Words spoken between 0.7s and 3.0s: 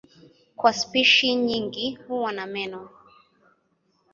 spishi nyingi huwa na meno.